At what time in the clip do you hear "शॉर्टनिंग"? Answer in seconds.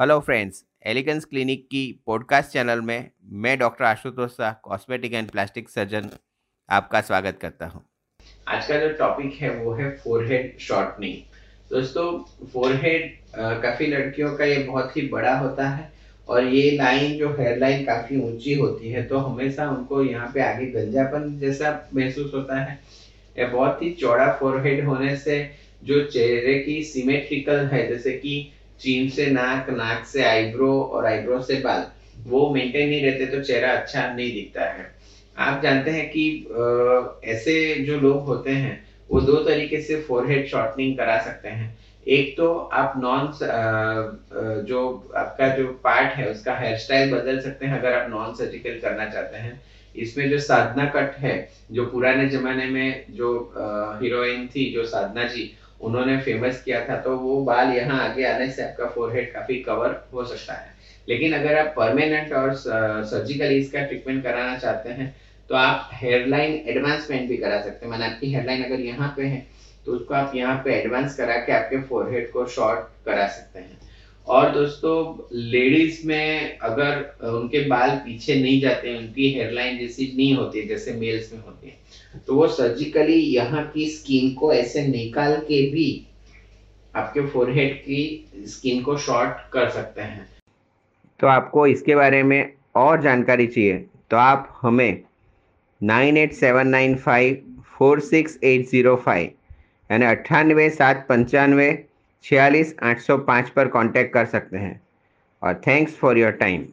10.58-11.16, 40.48-40.96